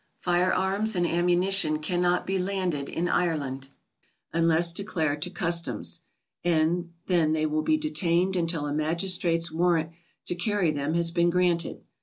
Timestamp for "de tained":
7.77-8.35